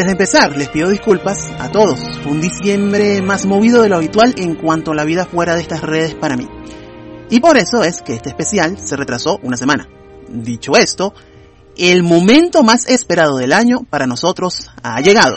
[0.00, 2.00] Antes de empezar, les pido disculpas a todos.
[2.22, 5.60] Fue un diciembre más movido de lo habitual en cuanto a la vida fuera de
[5.60, 6.48] estas redes para mí.
[7.28, 9.90] Y por eso es que este especial se retrasó una semana.
[10.26, 11.12] Dicho esto,
[11.76, 15.36] el momento más esperado del año para nosotros ha llegado.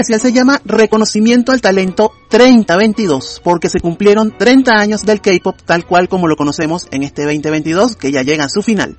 [0.00, 5.84] Especial se llama Reconocimiento al Talento 3022 porque se cumplieron 30 años del K-Pop tal
[5.84, 8.96] cual como lo conocemos en este 2022 que ya llega a su final.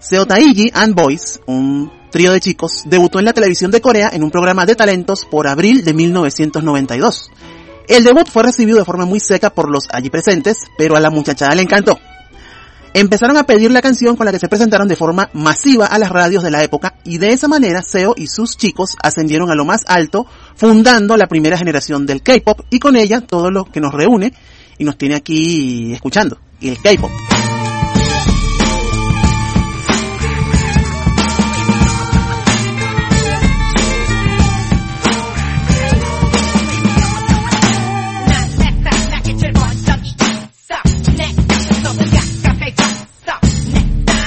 [0.00, 4.32] Seotaiji and Boys, un trío de chicos, debutó en la televisión de Corea en un
[4.32, 7.30] programa de talentos por abril de 1992.
[7.86, 11.10] El debut fue recibido de forma muy seca por los allí presentes, pero a la
[11.10, 11.96] muchachada le encantó
[12.94, 16.10] empezaron a pedir la canción con la que se presentaron de forma masiva a las
[16.10, 19.64] radios de la época y de esa manera Seo y sus chicos ascendieron a lo
[19.64, 23.92] más alto, fundando la primera generación del K-pop y con ella todo lo que nos
[23.92, 24.32] reúne
[24.78, 27.10] y nos tiene aquí escuchando, el K-pop.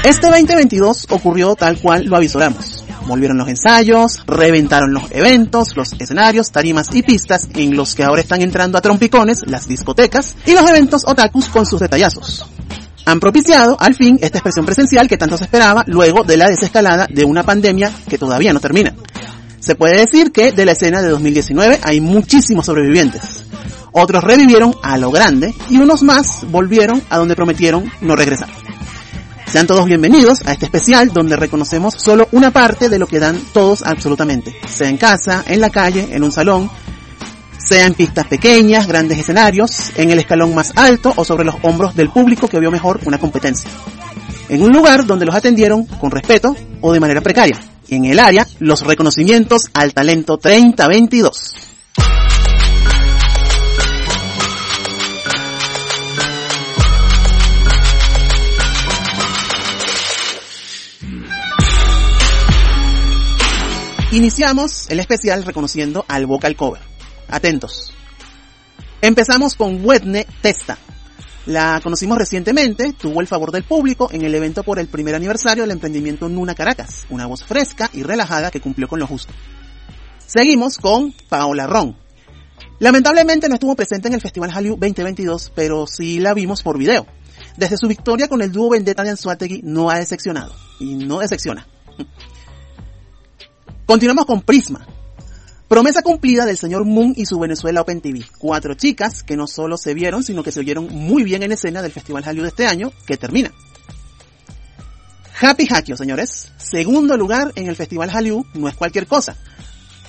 [0.06, 2.86] Este 2022 ocurrió tal cual lo avisoramos.
[3.08, 8.22] Volvieron los ensayos, reventaron los eventos, los escenarios, tarimas y pistas en los que ahora
[8.22, 12.46] están entrando a trompicones las discotecas y los eventos otakus con sus detallazos.
[13.06, 17.08] Han propiciado, al fin, esta expresión presencial que tanto se esperaba luego de la desescalada
[17.10, 18.94] de una pandemia que todavía no termina.
[19.60, 23.46] Se puede decir que de la escena de 2019 hay muchísimos sobrevivientes.
[23.92, 28.65] Otros revivieron a lo grande y unos más volvieron a donde prometieron no regresar.
[29.56, 33.40] Sean todos bienvenidos a este especial donde reconocemos solo una parte de lo que dan
[33.54, 36.70] todos absolutamente, sea en casa, en la calle, en un salón,
[37.58, 41.96] sea en pistas pequeñas, grandes escenarios, en el escalón más alto o sobre los hombros
[41.96, 43.70] del público que vio mejor una competencia.
[44.50, 47.58] En un lugar donde los atendieron con respeto o de manera precaria.
[47.88, 51.75] En el área, los reconocimientos al talento 3022.
[64.16, 66.80] Iniciamos el especial reconociendo al vocal cover.
[67.28, 67.92] Atentos.
[69.02, 70.78] Empezamos con Wedne Testa.
[71.48, 75.64] La conocimos recientemente, tuvo el favor del público en el evento por el primer aniversario
[75.64, 79.34] del emprendimiento Nuna Caracas, una voz fresca y relajada que cumplió con lo justo.
[80.26, 81.98] Seguimos con Paola Ron.
[82.80, 87.06] Lamentablemente no estuvo presente en el Festival Hallyu 2022, pero sí la vimos por video.
[87.58, 91.68] Desde su victoria con el dúo Vendetta de Anzuategui no ha decepcionado, y no decepciona.
[93.86, 94.84] Continuamos con Prisma.
[95.68, 98.26] Promesa cumplida del señor Moon y su Venezuela Open TV.
[98.40, 101.84] Cuatro chicas que no solo se vieron, sino que se oyeron muy bien en escena
[101.84, 103.52] del Festival Hallyu de este año, que termina.
[105.40, 106.52] Happy Hakio, señores.
[106.58, 109.38] Segundo lugar en el Festival Hallyu no es cualquier cosa.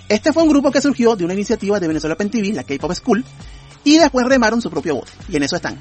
[0.08, 2.94] Este fue un grupo que surgió de una iniciativa de Venezuela Open TV, la K-Pop
[2.94, 3.24] School,
[3.84, 5.12] y después remaron su propio bote.
[5.28, 5.78] Y en eso están.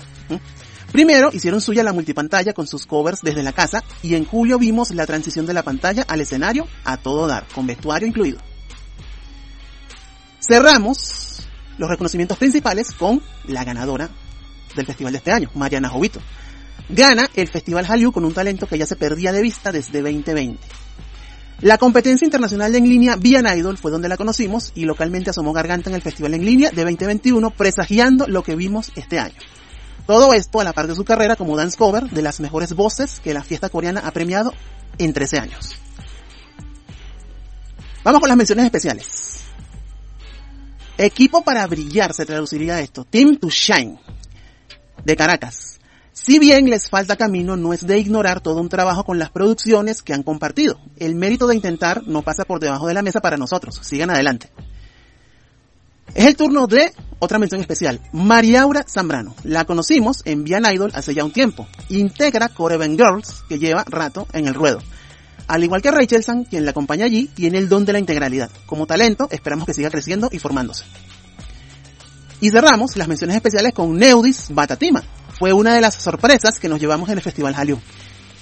[0.95, 4.91] Primero hicieron suya la multipantalla con sus covers desde la casa y en julio vimos
[4.91, 8.39] la transición de la pantalla al escenario a todo dar, con vestuario incluido.
[10.39, 11.41] Cerramos
[11.78, 14.09] los reconocimientos principales con la ganadora
[14.74, 16.21] del festival de este año, Mariana Jovito.
[16.88, 20.65] Gana el Festival Hallyu con un talento que ya se perdía de vista desde 2020.
[21.59, 25.89] La competencia internacional en línea Vian Idol fue donde la conocimos y localmente asomó garganta
[25.89, 29.36] en el Festival en línea de 2021 presagiando lo que vimos este año.
[30.06, 33.19] Todo esto a la par de su carrera como dance cover de las mejores voces
[33.24, 34.54] que la fiesta coreana ha premiado
[34.98, 35.75] en 13 años.
[38.04, 39.40] Vamos con las menciones especiales.
[40.98, 43.04] Equipo para brillar se traduciría esto.
[43.04, 44.00] Team to Shine.
[45.04, 45.80] De Caracas.
[46.13, 50.02] Si bien les falta camino, no es de ignorar todo un trabajo con las producciones
[50.02, 50.80] que han compartido.
[50.98, 53.80] El mérito de intentar no pasa por debajo de la mesa para nosotros.
[53.81, 54.50] Sigan adelante.
[56.13, 59.35] Es el turno de otra mención especial, Mariaura Zambrano.
[59.44, 61.67] La conocimos en Vian Idol hace ya un tiempo.
[61.89, 64.79] Integra Coreven Girls, que lleva rato en el ruedo.
[65.47, 68.50] Al igual que Rachel San, quien la acompaña allí, tiene el don de la integralidad.
[68.65, 70.85] Como talento, esperamos que siga creciendo y formándose.
[72.41, 75.03] Y cerramos las menciones especiales con Neudis Batatima.
[75.38, 77.79] Fue una de las sorpresas que nos llevamos en el Festival Hallyu.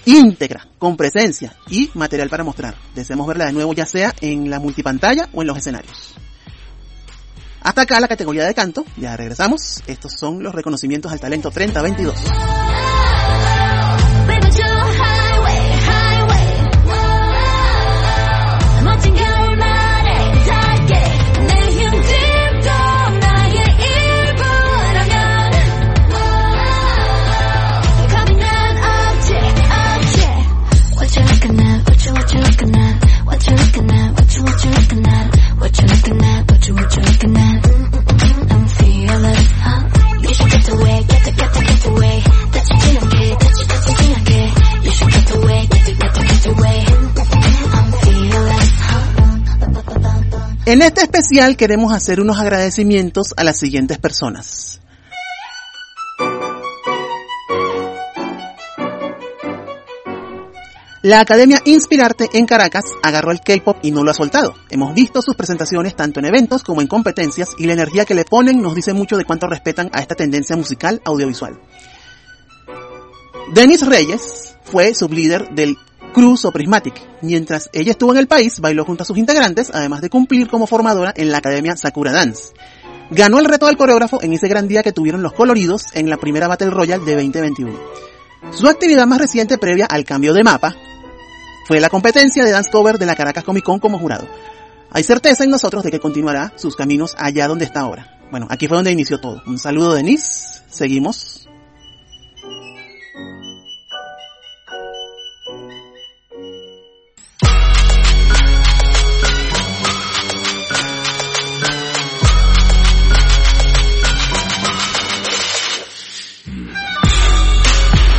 [0.06, 2.76] Íntegra, con presencia y material para mostrar.
[2.96, 6.16] Deseamos verla de nuevo ya sea en la multipantalla o en los escenarios.
[7.64, 9.82] Hasta acá la categoría de canto, ya regresamos.
[9.88, 12.14] Estos son los reconocimientos al talento 3022.
[50.74, 54.82] En este especial queremos hacer unos agradecimientos a las siguientes personas.
[61.04, 64.56] La Academia Inspirarte en Caracas agarró el K-pop y no lo ha soltado.
[64.72, 68.26] Hemos visto sus presentaciones tanto en eventos como en competencias y la energía que le
[68.26, 71.62] ponen nos dice mucho de cuánto respetan a esta tendencia musical audiovisual.
[73.54, 75.78] Denis Reyes fue sublíder del
[76.14, 77.02] Cruz o Prismatic.
[77.22, 80.68] Mientras ella estuvo en el país, bailó junto a sus integrantes, además de cumplir como
[80.68, 82.54] formadora en la Academia Sakura Dance.
[83.10, 86.18] Ganó el reto del coreógrafo en ese gran día que tuvieron los coloridos en la
[86.18, 87.74] primera Battle Royale de 2021.
[88.52, 90.76] Su actividad más reciente previa al cambio de mapa
[91.68, 94.28] fue la competencia de dance cover de la Caracas Comic Con como jurado.
[94.92, 98.20] Hay certeza en nosotros de que continuará sus caminos allá donde está ahora.
[98.30, 99.42] Bueno, aquí fue donde inició todo.
[99.48, 101.43] Un saludo Denise, seguimos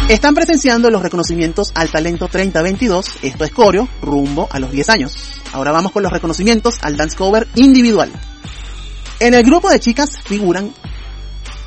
[0.08, 5.16] Están presenciando los reconocimientos al talento 3022, esto es coreo, rumbo a los 10 años.
[5.54, 8.12] Ahora vamos con los reconocimientos al dance cover individual.
[9.18, 10.74] En el grupo de chicas figuran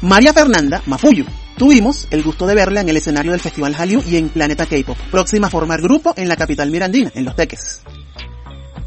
[0.02, 1.26] María Fernanda Mafuyu.
[1.58, 4.98] Tuvimos el gusto de verla en el escenario del Festival Hallyu y en Planeta K-Pop,
[5.10, 7.82] próxima a formar grupo en la capital mirandina, en Los Teques.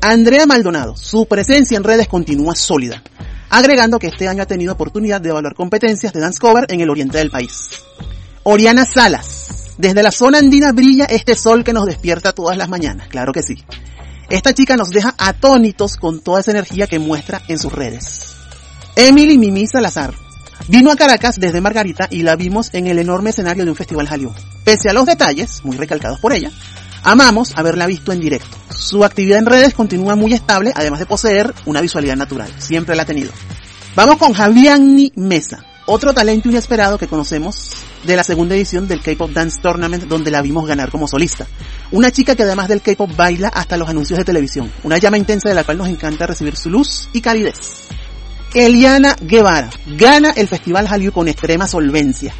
[0.00, 3.02] Andrea Maldonado, su presencia en redes continúa sólida,
[3.48, 6.88] agregando que este año ha tenido oportunidad de evaluar competencias de dance cover en el
[6.88, 7.82] oriente del país.
[8.42, 9.74] Oriana Salas.
[9.76, 13.42] Desde la zona andina brilla este sol que nos despierta todas las mañanas, claro que
[13.42, 13.62] sí.
[14.30, 18.34] Esta chica nos deja atónitos con toda esa energía que muestra en sus redes.
[18.96, 20.14] Emily Mimi Salazar.
[20.68, 24.08] Vino a Caracas desde Margarita y la vimos en el enorme escenario de un festival
[24.08, 24.34] Jaleo.
[24.64, 26.50] Pese a los detalles, muy recalcados por ella,
[27.02, 28.56] amamos haberla visto en directo.
[28.70, 32.50] Su actividad en redes continúa muy estable, además de poseer una visualidad natural.
[32.58, 33.32] Siempre la ha tenido.
[33.94, 35.64] Vamos con Javianni Mesa.
[35.86, 40.42] Otro talento inesperado que conocemos de la segunda edición del K-Pop Dance Tournament donde la
[40.42, 41.46] vimos ganar como solista.
[41.92, 44.70] Una chica que además del K-Pop baila hasta los anuncios de televisión.
[44.84, 47.88] Una llama intensa de la cual nos encanta recibir su luz y calidez.
[48.54, 52.34] Eliana Guevara gana el Festival Hallyu con extrema solvencia.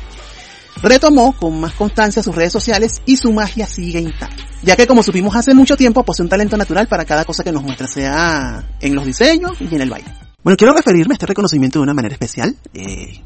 [0.82, 4.44] Retomó con más constancia sus redes sociales y su magia sigue intacta.
[4.62, 7.52] Ya que como supimos hace mucho tiempo posee un talento natural para cada cosa que
[7.52, 10.12] nos muestra, sea en los diseños y en el baile.
[10.42, 12.56] Bueno, quiero referirme a este reconocimiento de una manera especial.
[12.72, 13.20] Eh,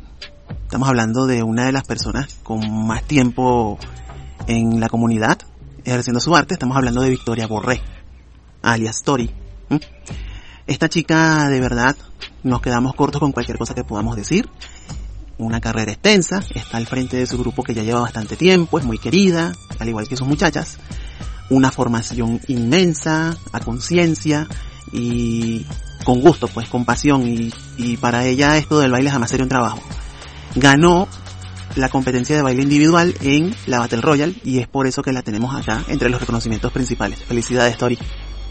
[0.64, 3.78] Estamos hablando de una de las personas con más tiempo
[4.48, 5.38] en la comunidad
[5.84, 6.54] ejerciendo su arte.
[6.54, 7.80] Estamos hablando de Victoria Borré,
[8.62, 9.30] alias Tori.
[10.66, 11.94] Esta chica de verdad
[12.42, 14.48] nos quedamos cortos con cualquier cosa que podamos decir.
[15.36, 18.84] Una carrera extensa, está al frente de su grupo que ya lleva bastante tiempo, es
[18.84, 20.78] muy querida, al igual que sus muchachas.
[21.50, 24.48] Una formación inmensa, a conciencia
[24.92, 25.66] y
[26.04, 29.50] con gusto, pues con pasión y, y para ella esto del baile jamás sería un
[29.50, 29.80] trabajo
[30.54, 31.08] ganó
[31.76, 35.22] la competencia de baile individual en la Battle Royale y es por eso que la
[35.22, 37.22] tenemos acá entre los reconocimientos principales.
[37.22, 37.98] Felicidades, Tori.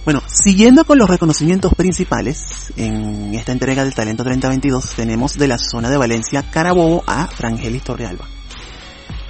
[0.03, 5.57] Bueno, siguiendo con los reconocimientos principales, en esta entrega del Talento 3022 tenemos de la
[5.57, 8.27] zona de Valencia Carabobo a Frangelis Torrealba.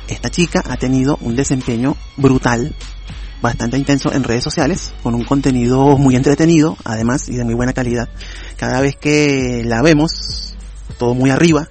[0.08, 2.76] Esta chica ha tenido un desempeño brutal,
[3.40, 7.74] bastante intenso en redes sociales, con un contenido muy entretenido, además, y de muy buena
[7.74, 8.10] calidad.
[8.58, 10.56] Cada vez que la vemos,
[10.98, 11.68] todo muy arriba,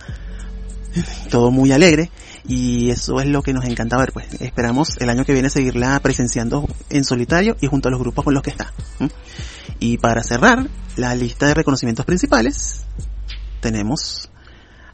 [1.31, 2.11] todo muy alegre
[2.47, 4.27] y eso es lo que nos encanta ver pues.
[4.41, 8.35] Esperamos el año que viene seguirla presenciando en solitario y junto a los grupos con
[8.35, 8.73] los que está
[9.83, 12.85] y para cerrar la lista de reconocimientos principales
[13.61, 14.31] tenemos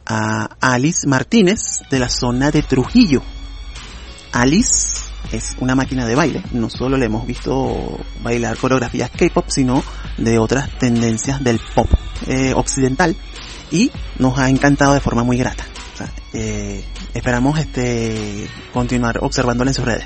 [0.06, 3.22] a Alice Martínez de la zona de Trujillo.
[4.32, 5.00] Alice
[5.32, 6.42] es una máquina de baile.
[6.52, 9.82] No solo le hemos visto bailar coreografías K-pop sino
[10.16, 11.90] de otras tendencias del pop
[12.26, 13.14] eh, occidental.
[13.70, 15.66] Y nos ha encantado de forma muy grata
[16.32, 20.04] eh, esperamos este, continuar observándola en sus redes.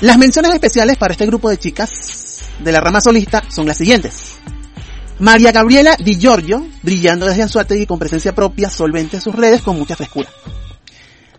[0.00, 4.36] Las menciones especiales para este grupo de chicas de la rama solista son las siguientes.
[5.18, 9.76] María Gabriela Di Giorgio, brillando desde Anzuategui con presencia propia, solvente en sus redes con
[9.78, 10.30] mucha frescura.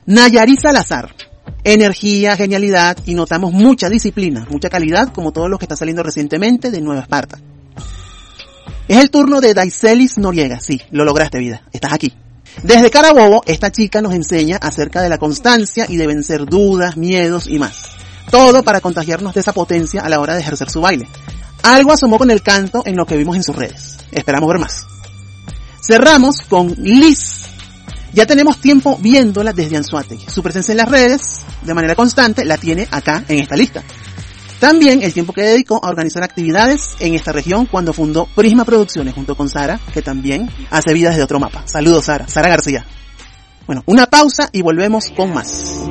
[0.06, 1.16] Nayari Salazar,
[1.64, 6.70] energía, genialidad y notamos mucha disciplina, mucha calidad como todo lo que está saliendo recientemente
[6.70, 7.40] de Nueva Esparta.
[8.88, 12.14] Es el turno de Daiselis Noriega, sí, lo lograste vida, estás aquí.
[12.64, 17.48] Desde Carabobo, esta chica nos enseña acerca de la constancia y de vencer dudas, miedos
[17.48, 17.84] y más.
[18.30, 21.08] Todo para contagiarnos de esa potencia a la hora de ejercer su baile.
[21.64, 23.98] Algo asomó con el canto en lo que vimos en sus redes.
[24.12, 24.86] Esperamos ver más.
[25.82, 27.42] Cerramos con Liz.
[28.14, 30.26] Ya tenemos tiempo viéndola desde Anzuategui.
[30.30, 33.84] Su presencia en las redes, de manera constante, la tiene acá en esta lista.
[34.62, 39.16] También el tiempo que dedicó a organizar actividades en esta región cuando fundó Prisma Producciones
[39.16, 41.64] junto con Sara, que también hace vida desde otro mapa.
[41.66, 42.86] Saludos Sara, Sara García.
[43.66, 45.90] Bueno, una pausa y volvemos con más.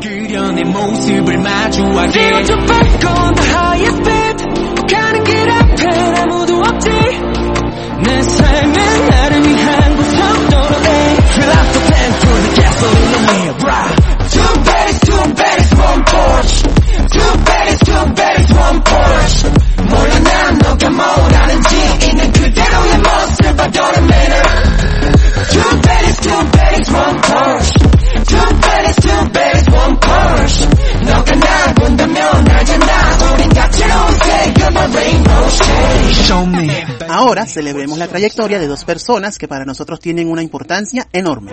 [37.31, 41.53] Ahora celebremos la trayectoria de dos personas que para nosotros tienen una importancia enorme.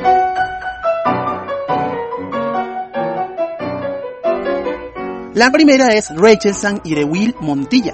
[5.36, 7.94] La primera es Rachel San Irewil Montilla.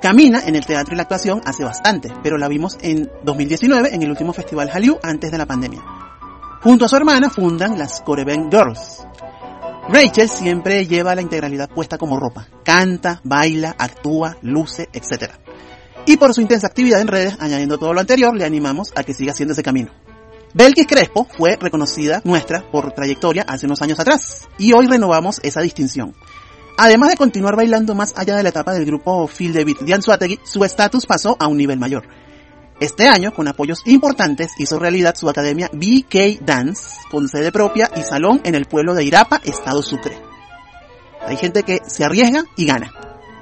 [0.00, 4.02] Camina en el teatro y la actuación hace bastante, pero la vimos en 2019 en
[4.02, 5.82] el último festival Hallyu antes de la pandemia.
[6.62, 9.06] Junto a su hermana fundan las Coreben Girls.
[9.90, 12.48] Rachel siempre lleva la integralidad puesta como ropa.
[12.64, 15.30] Canta, baila, actúa, luce, etc.
[16.04, 19.14] Y por su intensa actividad en redes, añadiendo todo lo anterior, le animamos a que
[19.14, 19.90] siga haciendo ese camino.
[20.52, 25.60] Belkis Crespo fue reconocida nuestra por trayectoria hace unos años atrás, y hoy renovamos esa
[25.60, 26.14] distinción.
[26.76, 30.40] Además de continuar bailando más allá de la etapa del grupo Phil David de Anzuategui,
[30.42, 32.04] su estatus pasó a un nivel mayor.
[32.80, 38.02] Este año, con apoyos importantes, hizo realidad su academia BK Dance, con sede propia y
[38.02, 40.18] salón en el pueblo de Irapa, Estado Sucre.
[41.24, 42.92] Hay gente que se arriesga y gana.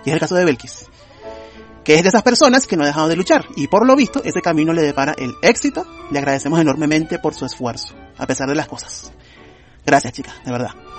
[0.05, 0.90] Y es el caso de Belkis
[1.85, 4.23] que es de esas personas que no ha dejado de luchar y por lo visto
[4.25, 5.87] ese camino le depara el éxito.
[6.11, 9.13] Le agradecemos enormemente por su esfuerzo, a pesar de las cosas.
[9.85, 10.90] Gracias chicas, de verdad.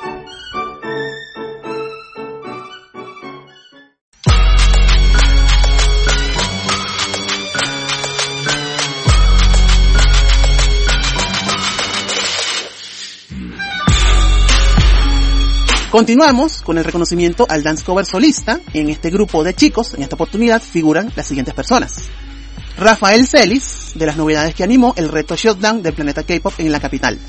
[15.91, 18.61] Continuamos con el reconocimiento al dance cover solista.
[18.73, 22.03] En este grupo de chicos, en esta oportunidad, figuran las siguientes personas.
[22.77, 26.79] Rafael Celis, de las novedades que animó el reto Shutdown del planeta K-pop en la
[26.79, 27.19] capital.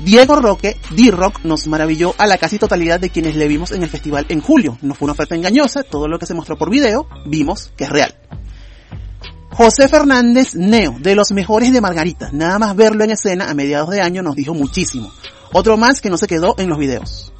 [0.00, 3.88] Diego Roque, D-Rock, nos maravilló a la casi totalidad de quienes le vimos en el
[3.88, 4.76] festival en julio.
[4.82, 7.90] No fue una oferta engañosa, todo lo que se mostró por video, vimos que es
[7.90, 8.16] real.
[9.52, 12.30] José Fernández Neo, de los mejores de Margarita.
[12.32, 15.12] Nada más verlo en escena a mediados de año nos dijo muchísimo.
[15.52, 17.32] Otro más que no se quedó en los videos.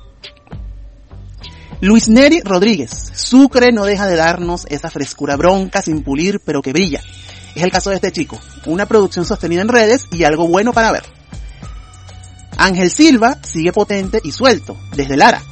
[1.83, 6.73] Luis Neri Rodríguez, Sucre no deja de darnos esa frescura bronca sin pulir pero que
[6.73, 7.02] brilla.
[7.54, 10.90] Es el caso de este chico, una producción sostenida en redes y algo bueno para
[10.90, 11.04] ver.
[12.56, 15.42] Ángel Silva sigue potente y suelto, desde Lara.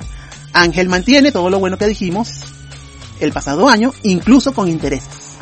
[0.55, 2.31] Ángel mantiene todo lo bueno que dijimos
[3.21, 5.37] el pasado año, incluso con intereses.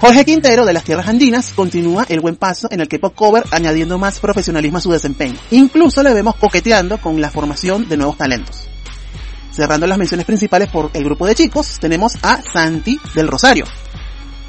[0.00, 3.42] Jorge Quintero de las Tierras Andinas continúa el buen paso en el que pop cover
[3.50, 5.36] añadiendo más profesionalismo a su desempeño.
[5.50, 8.68] Incluso le vemos coqueteando con la formación de nuevos talentos.
[9.58, 13.64] Cerrando las menciones principales por el grupo de chicos, tenemos a Santi del Rosario.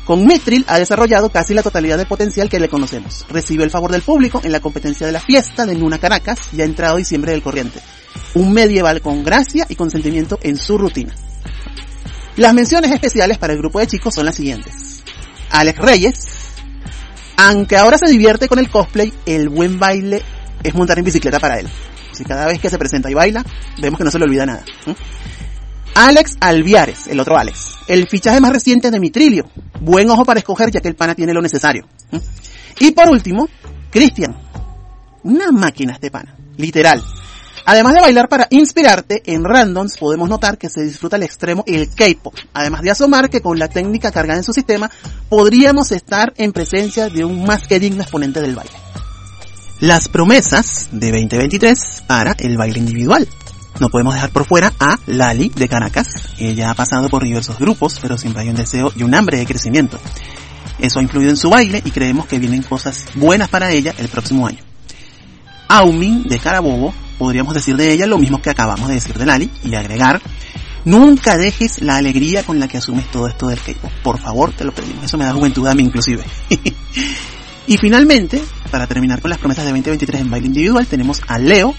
[0.06, 3.26] Con Mitril ha desarrollado casi la totalidad del potencial que le conocemos.
[3.28, 6.64] Recibió el favor del público en la competencia de la fiesta de Nuna Caracas, ya
[6.64, 7.80] entrado diciembre del corriente.
[8.36, 11.16] Un medieval con gracia y consentimiento en su rutina.
[12.36, 15.02] Las menciones especiales para el grupo de chicos son las siguientes.
[15.50, 16.20] Alex Reyes,
[17.36, 20.22] aunque ahora se divierte con el cosplay, el buen baile
[20.62, 21.68] es montar en bicicleta para él
[22.20, 23.44] y cada vez que se presenta y baila,
[23.82, 24.64] vemos que no se le olvida nada.
[25.96, 27.78] Alex Alviares, el otro Alex.
[27.88, 29.50] El fichaje más reciente de Mitrilio.
[29.82, 31.88] Buen ojo para escoger ya que el pana tiene lo necesario.
[32.80, 33.50] Y por último,
[33.90, 34.36] Cristian.
[35.24, 36.36] Una máquina este pana.
[36.58, 37.04] Literal.
[37.66, 41.90] Además de bailar para inspirarte, en Randoms podemos notar que se disfruta al extremo el
[41.94, 42.34] K-pop.
[42.54, 44.90] Además de asomar que con la técnica cargada en su sistema,
[45.28, 48.89] podríamos estar en presencia de un más que digno exponente del baile
[49.80, 53.28] las promesas de 2023 para el baile individual.
[53.80, 56.08] No podemos dejar por fuera a Lali de Caracas.
[56.38, 59.46] Ella ha pasado por diversos grupos, pero siempre hay un deseo y un hambre de
[59.46, 59.98] crecimiento.
[60.80, 64.10] Eso ha influido en su baile y creemos que vienen cosas buenas para ella el
[64.10, 64.60] próximo año.
[65.70, 69.50] Aumin de Carabobo, podríamos decir de ella lo mismo que acabamos de decir de Lali
[69.64, 70.22] y agregar,
[70.84, 73.92] nunca dejes la alegría con la que asumes todo esto del K-pop.
[74.04, 75.06] Por favor, te lo pedimos.
[75.06, 76.24] Eso me da juventud a mí inclusive.
[77.70, 81.76] Y finalmente, para terminar con las promesas de 2023 en baile individual, tenemos a Leo,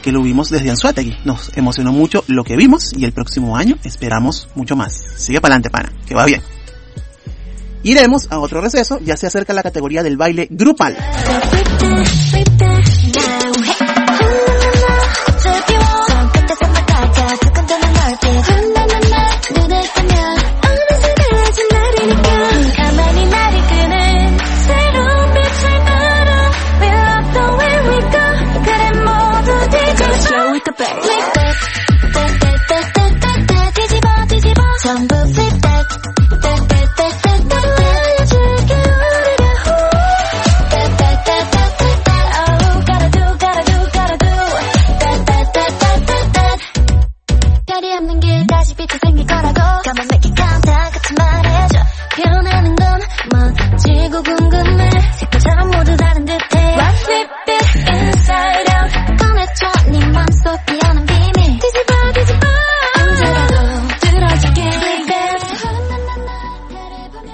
[0.00, 1.14] que lo vimos desde Anzuategui.
[1.26, 5.04] Nos emocionó mucho lo que vimos y el próximo año esperamos mucho más.
[5.16, 6.40] Sigue para adelante, pana, que va bien.
[7.82, 10.96] Iremos a otro receso, ya se acerca la categoría del baile grupal.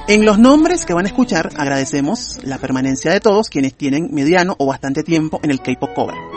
[0.09, 4.55] En los nombres que van a escuchar agradecemos la permanencia de todos quienes tienen mediano
[4.59, 6.36] o bastante tiempo en el K-Pop Cover.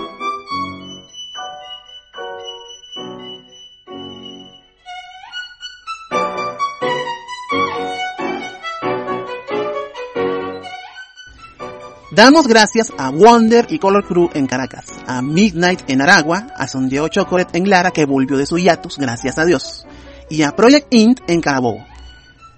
[12.19, 17.07] Damos gracias a Wonder y Color Crew en Caracas, a Midnight en Aragua, a Sondeo
[17.07, 19.87] Chocolate en Lara que volvió de su hiatus, gracias a Dios,
[20.29, 21.85] y a Project Int en Carabobo.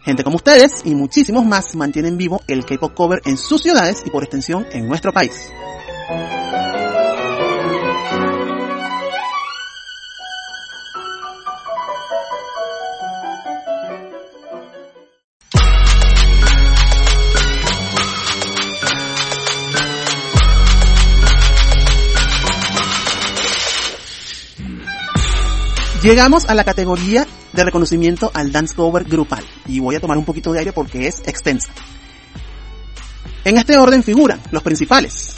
[0.02, 4.10] Gente como ustedes y muchísimos más mantienen vivo el K-pop cover en sus ciudades y
[4.10, 5.52] por extensión en nuestro país.
[26.02, 30.26] Llegamos a la categoría de reconocimiento al dance cover grupal y voy a tomar un
[30.26, 31.72] poquito de aire porque es extensa.
[33.46, 35.36] En este orden figuran los principales.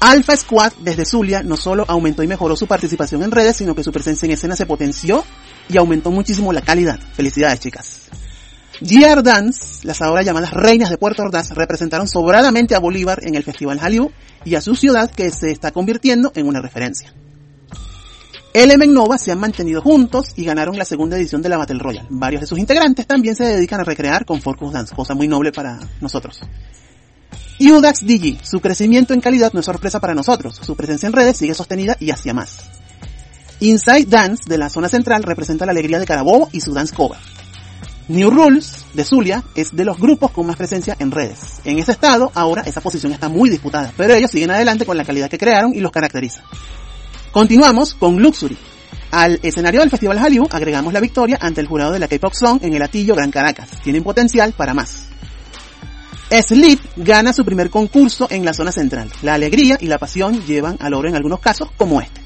[0.00, 3.84] Alpha Squad desde Zulia no solo aumentó y mejoró su participación en redes, sino que
[3.84, 5.24] su presencia en escena se potenció
[5.68, 6.98] y aumentó muchísimo la calidad.
[7.14, 8.08] Felicidades chicas.
[8.80, 13.44] GR Dance, las ahora llamadas reinas de Puerto Ordaz, representaron sobradamente a Bolívar en el
[13.44, 14.10] Festival Hallyu
[14.44, 17.12] y a su ciudad que se está convirtiendo en una referencia.
[18.54, 22.08] Element Nova se han mantenido juntos y ganaron la segunda edición de la Battle Royale.
[22.10, 25.52] Varios de sus integrantes también se dedican a recrear con Focus Dance, cosa muy noble
[25.52, 26.40] para nosotros.
[27.60, 31.36] Udax Digi, su crecimiento en calidad no es sorpresa para nosotros, su presencia en redes
[31.36, 32.58] sigue sostenida y hacia más.
[33.60, 37.18] Inside Dance de la zona central representa la alegría de Carabobo y su dance cover.
[38.08, 41.60] New Rules de Zulia es de los grupos con más presencia en redes.
[41.64, 45.04] En ese estado, ahora esa posición está muy disputada, pero ellos siguen adelante con la
[45.04, 46.42] calidad que crearon y los caracteriza.
[47.38, 48.58] Continuamos con Luxury.
[49.12, 52.58] Al escenario del Festival Hallyu agregamos la victoria ante el jurado de la K-Pop Song
[52.64, 53.68] en el Atillo Gran Caracas.
[53.84, 55.04] Tienen potencial para más.
[56.30, 59.08] Sleep gana su primer concurso en la zona central.
[59.22, 62.20] La alegría y la pasión llevan al oro en algunos casos como este.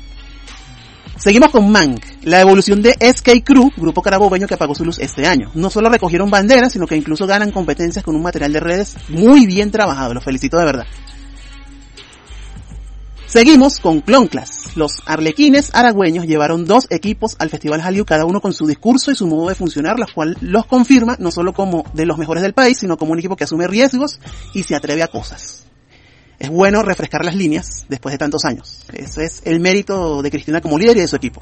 [1.19, 5.27] Seguimos con Mank, la evolución de SK Crew, grupo carabobeño que apagó su luz este
[5.27, 5.51] año.
[5.53, 9.45] No solo recogieron banderas, sino que incluso ganan competencias con un material de redes muy
[9.45, 10.15] bien trabajado.
[10.15, 10.87] Los felicito de verdad.
[13.33, 14.77] Seguimos con Clonclas.
[14.77, 19.15] Los arlequines aragüeños llevaron dos equipos al Festival Hallyu, cada uno con su discurso y
[19.15, 22.53] su modo de funcionar, lo cual los confirma no solo como de los mejores del
[22.53, 24.21] país, sino como un equipo que asume riesgos
[24.53, 25.65] y se atreve a cosas.
[26.39, 28.85] Es bueno refrescar las líneas después de tantos años.
[28.93, 31.41] Ese es el mérito de Cristina como líder y de su equipo.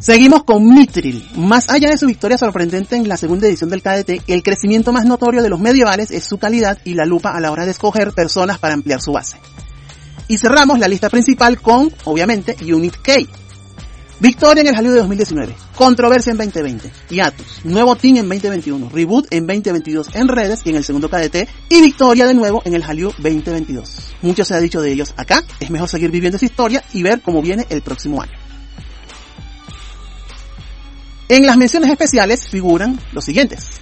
[0.00, 1.28] Seguimos con Mitril.
[1.36, 5.04] Más allá de su victoria sorprendente en la segunda edición del KDT, el crecimiento más
[5.04, 8.10] notorio de los medievales es su calidad y la lupa a la hora de escoger
[8.10, 9.36] personas para ampliar su base.
[10.28, 13.12] Y cerramos la lista principal con, obviamente, Unit K.
[14.20, 19.26] Victoria en el Hallyu de 2019, controversia en 2020, hiatus, nuevo team en 2021, reboot
[19.30, 22.82] en 2022 en redes y en el segundo KDT y victoria de nuevo en el
[22.82, 24.14] Hallyu 2022.
[24.22, 27.20] Mucho se ha dicho de ellos acá, es mejor seguir viviendo esa historia y ver
[27.22, 28.32] cómo viene el próximo año.
[31.28, 33.80] En las menciones especiales figuran los siguientes.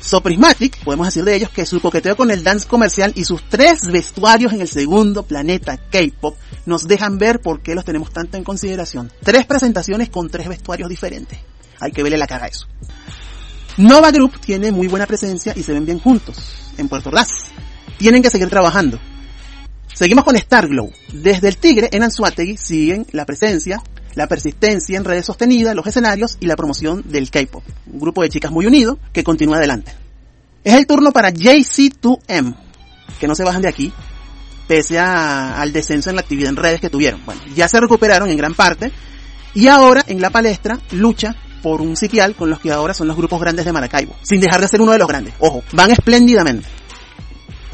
[0.00, 3.42] So Prismatic, podemos decir de ellos que su coqueteo con el dance comercial y sus
[3.48, 8.36] tres vestuarios en el segundo planeta K-pop nos dejan ver por qué los tenemos tanto
[8.36, 9.12] en consideración.
[9.22, 11.38] Tres presentaciones con tres vestuarios diferentes.
[11.80, 12.66] Hay que verle la cara a eso.
[13.76, 16.36] Nova Group tiene muy buena presencia y se ven bien juntos
[16.78, 17.28] en Puerto Ordaz.
[17.96, 18.98] Tienen que seguir trabajando.
[19.92, 20.92] Seguimos con Starglow.
[21.12, 23.82] Desde el Tigre en Anzuategui siguen la presencia,
[24.14, 27.62] la persistencia en redes sostenidas, los escenarios y la promoción del K-pop.
[27.86, 29.92] Un grupo de chicas muy unido que continúa adelante.
[30.64, 32.54] Es el turno para JC2M,
[33.20, 33.92] que no se bajan de aquí,
[34.66, 37.24] pese al descenso en la actividad en redes que tuvieron.
[37.24, 38.92] Bueno, ya se recuperaron en gran parte
[39.54, 43.16] y ahora en la palestra lucha por un sitial con los que ahora son los
[43.16, 45.34] grupos grandes de Maracaibo, sin dejar de ser uno de los grandes.
[45.38, 46.68] Ojo, van espléndidamente.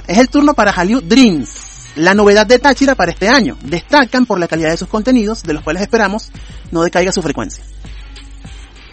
[0.06, 3.56] Es el turno para Hallyu Dreams, la novedad de Táchira para este año.
[3.62, 6.30] Destacan por la calidad de sus contenidos, de los cuales esperamos
[6.70, 7.64] no decaiga su frecuencia.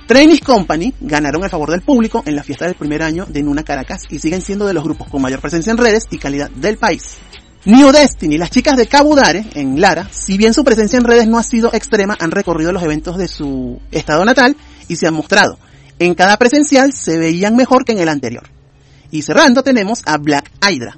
[0.08, 3.64] Trainees Company ganaron el favor del público en la fiesta del primer año de Nuna
[3.64, 6.78] Caracas y siguen siendo de los grupos con mayor presencia en redes y calidad del
[6.78, 7.18] país.
[7.64, 11.38] New Destiny, las chicas de Cabudare, en Lara, si bien su presencia en redes no
[11.38, 15.60] ha sido extrema, han recorrido los eventos de su estado natal y se han mostrado.
[16.00, 18.50] En cada presencial se veían mejor que en el anterior.
[19.12, 20.98] Y cerrando tenemos a Black Hydra,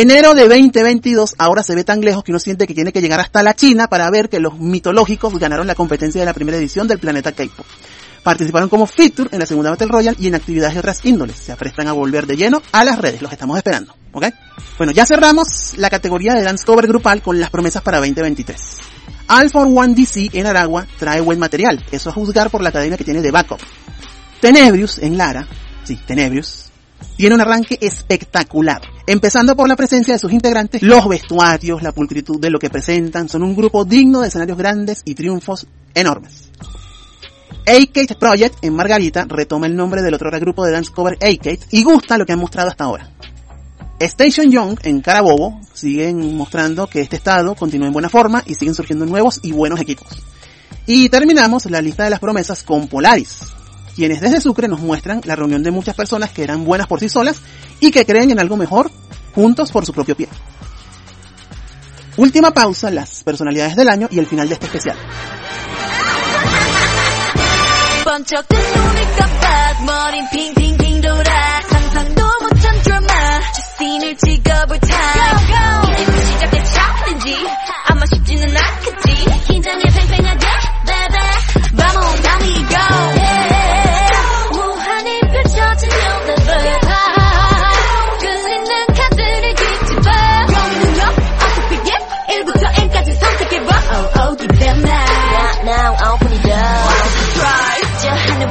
[0.00, 3.20] Enero de 2022 ahora se ve tan lejos que uno siente que tiene que llegar
[3.20, 6.88] hasta la China para ver que los mitológicos ganaron la competencia de la primera edición
[6.88, 7.64] del Planeta K-Pop.
[8.24, 11.36] Participaron como feature en la segunda Battle Royale y en actividades de otras índoles.
[11.36, 14.24] Se aprestan a volver de lleno a las redes, los estamos esperando, ¿ok?
[14.78, 18.78] Bueno, ya cerramos la categoría de dance cover grupal con las promesas para 2023.
[19.28, 22.96] All for One DC en Aragua trae buen material, eso a juzgar por la academia
[22.96, 23.60] que tiene de backup.
[24.40, 25.46] Tenebrius en Lara,
[25.84, 26.63] sí, Tenebrius,
[27.16, 28.82] tiene un arranque espectacular.
[29.06, 33.28] Empezando por la presencia de sus integrantes, los vestuarios, la pulcritud de lo que presentan,
[33.28, 36.50] son un grupo digno de escenarios grandes y triunfos enormes.
[37.66, 41.82] a Project en Margarita retoma el nombre del otro grupo de dance cover a y
[41.82, 43.08] gusta lo que han mostrado hasta ahora.
[44.00, 48.74] Station Young en Carabobo siguen mostrando que este estado continúa en buena forma y siguen
[48.74, 50.08] surgiendo nuevos y buenos equipos.
[50.86, 53.40] Y terminamos la lista de las promesas con Polaris,
[53.94, 57.08] quienes desde Sucre nos muestran la reunión de muchas personas que eran buenas por sí
[57.08, 57.40] solas
[57.80, 58.90] y que creen en algo mejor
[59.34, 60.28] juntos por su propio pie.
[62.16, 64.96] Última pausa, las personalidades del año y el final de este especial.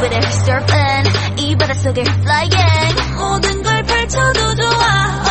[0.04, 2.96] 위를 surfing 이 바닷속에 flying.
[3.18, 5.23] 모든 걸 펼쳐도 좋아.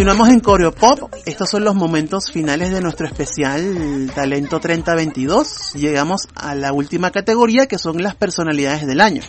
[0.00, 1.14] Continuamos en Coreopop.
[1.26, 5.74] Estos son los momentos finales de nuestro especial Talento 3022.
[5.74, 9.20] Llegamos a la última categoría que son las personalidades del año.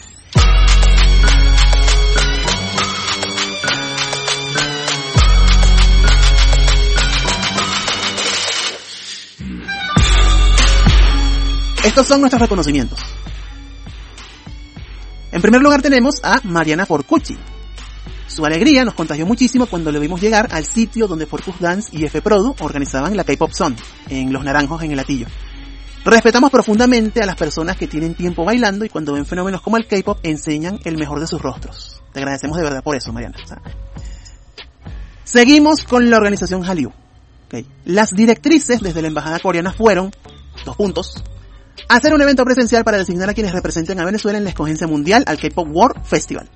[11.84, 13.00] Estos son nuestros reconocimientos.
[15.34, 17.38] En primer lugar tenemos a Mariana Forcucci.
[18.32, 22.06] Su alegría nos contagió muchísimo cuando le vimos llegar al sitio donde Forcus Dance y
[22.06, 23.76] F-Produ organizaban la K-Pop Zone,
[24.08, 25.28] en Los Naranjos en el Atillo.
[26.06, 29.86] Respetamos profundamente a las personas que tienen tiempo bailando y cuando ven fenómenos como el
[29.86, 32.02] K-Pop enseñan el mejor de sus rostros.
[32.14, 33.38] Te agradecemos de verdad por eso, Mariana.
[35.26, 36.94] Seguimos con la organización Hallyu.
[37.84, 40.10] Las directrices desde la embajada coreana fueron,
[40.64, 41.22] dos puntos,
[41.90, 45.26] hacer un evento presencial para designar a quienes representen a Venezuela en la escogencia mundial
[45.28, 46.50] al K-Pop World Festival.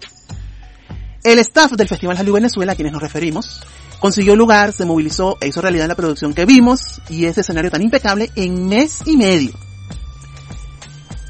[1.25, 3.59] El staff del Festival Hallyu Venezuela, a quienes nos referimos,
[3.99, 7.81] consiguió lugar, se movilizó e hizo realidad la producción que vimos y ese escenario tan
[7.81, 9.51] impecable en mes y medio.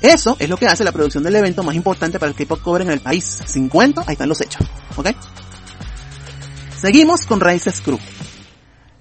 [0.01, 2.81] Eso es lo que hace la producción del evento más importante para el K-Pop cover
[2.81, 3.39] en el país.
[3.45, 4.67] 50, ahí están los hechos.
[4.97, 5.11] ¿Ok?
[6.77, 7.97] Seguimos con Raíces Crew.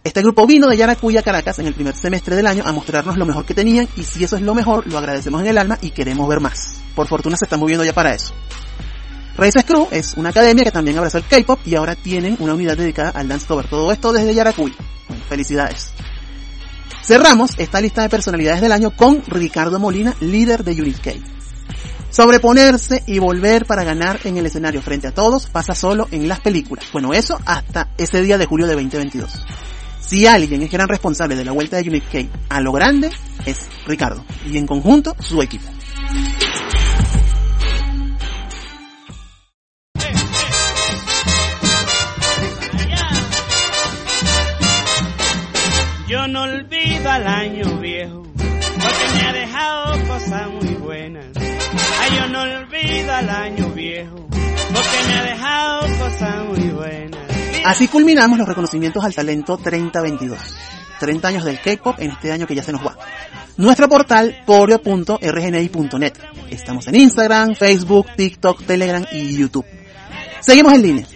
[0.05, 3.27] Este grupo vino de Yaracuya, Caracas, en el primer semestre del año a mostrarnos lo
[3.27, 5.91] mejor que tenían y si eso es lo mejor, lo agradecemos en el alma y
[5.91, 6.77] queremos ver más.
[6.95, 8.33] Por fortuna se están moviendo ya para eso.
[9.37, 12.77] Raíces Crew es una academia que también abrazó el K-pop y ahora tienen una unidad
[12.77, 13.67] dedicada al dance cover.
[13.69, 14.73] Todo esto desde Yaracuy.
[15.29, 15.93] felicidades.
[17.03, 21.13] Cerramos esta lista de personalidades del año con Ricardo Molina, líder de Unit K.
[22.11, 26.41] Sobreponerse y volver para ganar en el escenario frente a todos pasa solo en las
[26.41, 26.87] películas.
[26.93, 29.33] Bueno, eso hasta ese día de julio de 2022.
[30.01, 32.19] Si alguien es gran responsable de la vuelta de Unit K
[32.49, 33.11] a lo grande,
[33.45, 34.25] es Ricardo.
[34.49, 35.67] Y en conjunto, su equipo.
[46.07, 51.27] Yo no olvido al año viejo, porque me ha dejado cosas muy buenas.
[51.35, 57.21] Ay, yo no olvido al año viejo, porque me ha dejado cosas muy buenas.
[57.65, 60.39] Así culminamos los reconocimientos al talento 3022.
[61.01, 62.99] 30 años del K-pop en este año que ya se nos va.
[63.57, 66.13] Nuestro portal coreo.rgni.net.
[66.51, 69.65] Estamos en Instagram, Facebook, TikTok, Telegram y YouTube.
[70.41, 71.07] Seguimos en línea.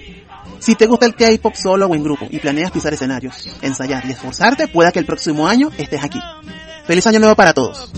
[0.58, 4.12] Si te gusta el K-pop solo o en grupo y planeas pisar escenarios, ensayar y
[4.12, 6.20] esforzarte, pueda que el próximo año estés aquí.
[6.86, 7.90] Feliz año nuevo para todos.